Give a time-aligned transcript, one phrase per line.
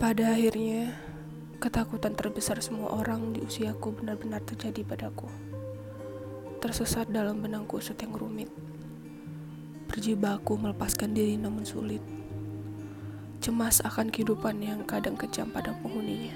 [0.00, 0.96] Pada akhirnya,
[1.60, 5.28] ketakutan terbesar semua orang di usiaku benar-benar terjadi padaku.
[6.56, 8.48] Tersesat dalam benang kusut yang rumit.
[9.92, 12.00] Berjibaku melepaskan diri namun sulit.
[13.44, 16.32] Cemas akan kehidupan yang kadang kejam pada penghuninya.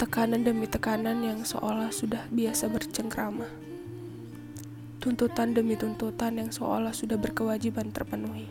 [0.00, 3.44] Tekanan demi tekanan yang seolah sudah biasa bercengkrama.
[5.04, 8.48] Tuntutan demi tuntutan yang seolah sudah berkewajiban terpenuhi.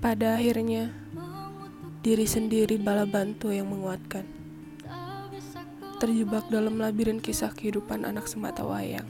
[0.00, 0.96] Pada akhirnya,
[2.02, 4.26] diri sendiri bala bantu yang menguatkan.
[6.02, 9.06] Terjebak dalam labirin kisah kehidupan anak semata wayang.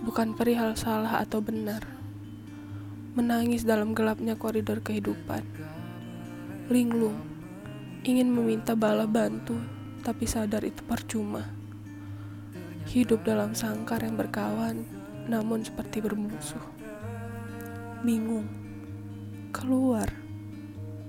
[0.00, 1.84] Bukan perihal salah atau benar.
[3.12, 5.44] Menangis dalam gelapnya koridor kehidupan.
[6.72, 7.20] Linglung,
[8.00, 9.60] ingin meminta bala bantu,
[10.00, 11.52] tapi sadar itu percuma.
[12.88, 14.88] Hidup dalam sangkar yang berkawan,
[15.28, 16.64] namun seperti bermusuh.
[18.00, 18.48] Bingung,
[19.52, 20.08] keluar,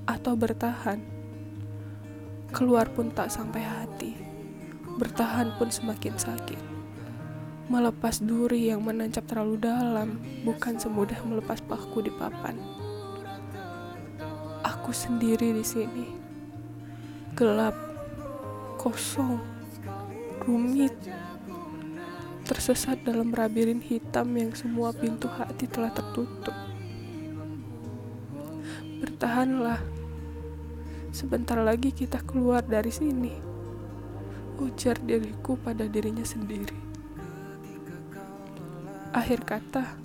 [0.09, 0.97] atau bertahan.
[2.49, 4.17] Keluar pun tak sampai hati,
[4.97, 6.57] bertahan pun semakin sakit.
[7.69, 12.57] Melepas duri yang menancap terlalu dalam bukan semudah melepas paku di papan.
[14.65, 16.09] Aku sendiri di sini,
[17.37, 17.77] gelap,
[18.81, 19.37] kosong,
[20.41, 20.97] rumit,
[22.49, 26.57] tersesat dalam labirin hitam yang semua pintu hati telah tertutup.
[29.05, 29.98] Bertahanlah
[31.09, 33.33] Sebentar lagi kita keluar dari sini.
[34.61, 36.77] Ujar diriku pada dirinya sendiri.
[39.09, 39.97] Akhir kata,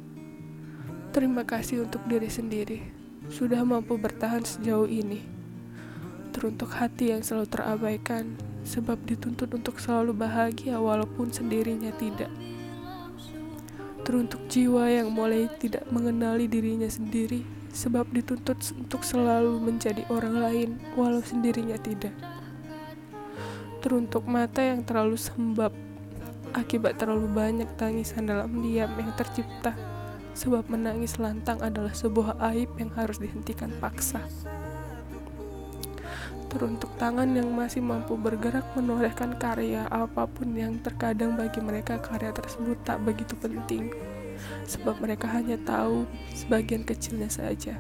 [1.12, 2.80] terima kasih untuk diri sendiri.
[3.28, 5.20] Sudah mampu bertahan sejauh ini.
[6.32, 8.24] Teruntuk hati yang selalu terabaikan,
[8.64, 12.32] sebab dituntut untuk selalu bahagia walaupun sendirinya tidak.
[14.08, 17.44] Teruntuk jiwa yang mulai tidak mengenali dirinya sendiri,
[17.74, 22.14] sebab dituntut untuk selalu menjadi orang lain walau sendirinya tidak.
[23.82, 25.74] Teruntuk mata yang terlalu sembab
[26.54, 29.74] akibat terlalu banyak tangisan dalam diam yang tercipta
[30.38, 34.22] sebab menangis lantang adalah sebuah aib yang harus dihentikan paksa.
[36.46, 42.30] Teruntuk tangan yang masih mampu bergerak menorehkan karya apa pun yang terkadang bagi mereka karya
[42.30, 43.90] tersebut tak begitu penting
[44.64, 47.78] sebab mereka hanya tahu sebagian kecilnya saja.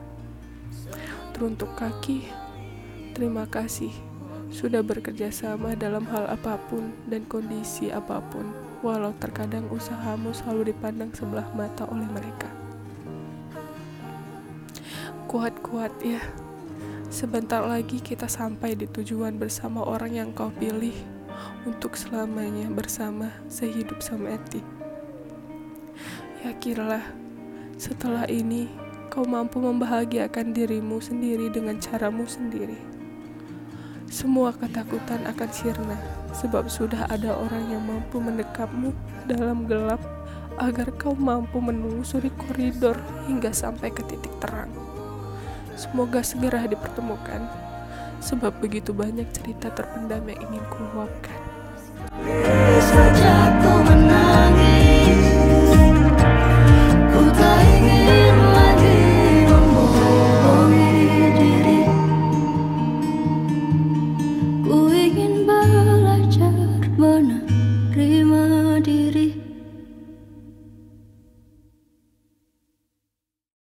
[1.34, 2.30] Teruntuk kaki,
[3.14, 3.90] terima kasih
[4.54, 8.46] sudah bekerja sama dalam hal apa pun dan kondisi apa pun,
[8.86, 12.46] walau terkadang usahamu selalu dipandang sebelah mata oleh mereka.
[15.26, 16.22] Kuat-kuat ya,
[17.10, 20.94] sebentar lagi kita sampai di tujuan bersama orang yang kau pilih
[21.66, 24.83] untuk selamanya bersama sehidup semati.
[26.44, 27.00] Yakinlah,
[27.80, 28.68] setelah ini
[29.08, 32.76] kau mampu membahagiakan dirimu sendiri dengan caramu sendiri.
[34.12, 35.96] Semua ketakutan akan sirna,
[36.36, 38.92] sebab sudah ada orang yang mampu mendekapmu
[39.24, 40.04] dalam gelap
[40.60, 44.68] agar kau mampu menelusuri koridor hingga sampai ke titik terang.
[45.80, 47.40] Semoga segera dipertemukan,
[48.20, 51.40] sebab begitu banyak cerita terpendam yang ingin kuluapkan.